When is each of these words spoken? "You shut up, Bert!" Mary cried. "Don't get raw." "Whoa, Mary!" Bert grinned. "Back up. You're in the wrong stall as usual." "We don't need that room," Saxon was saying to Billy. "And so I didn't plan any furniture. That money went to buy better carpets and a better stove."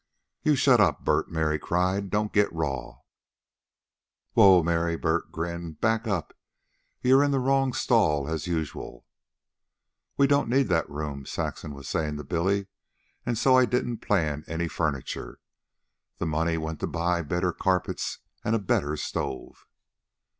"You 0.41 0.55
shut 0.55 0.81
up, 0.81 1.05
Bert!" 1.05 1.29
Mary 1.29 1.59
cried. 1.59 2.09
"Don't 2.09 2.33
get 2.33 2.51
raw." 2.51 3.01
"Whoa, 4.33 4.63
Mary!" 4.63 4.95
Bert 4.95 5.31
grinned. 5.31 5.79
"Back 5.79 6.07
up. 6.07 6.35
You're 7.03 7.23
in 7.23 7.29
the 7.29 7.37
wrong 7.39 7.71
stall 7.71 8.27
as 8.27 8.47
usual." 8.47 9.05
"We 10.17 10.25
don't 10.25 10.49
need 10.49 10.69
that 10.69 10.89
room," 10.89 11.27
Saxon 11.27 11.75
was 11.75 11.87
saying 11.87 12.17
to 12.17 12.23
Billy. 12.23 12.65
"And 13.27 13.37
so 13.37 13.55
I 13.55 13.65
didn't 13.65 13.97
plan 13.99 14.43
any 14.47 14.67
furniture. 14.67 15.37
That 16.17 16.25
money 16.25 16.57
went 16.57 16.79
to 16.79 16.87
buy 16.87 17.21
better 17.21 17.53
carpets 17.53 18.17
and 18.43 18.55
a 18.55 18.59
better 18.59 18.97
stove." 18.97 19.67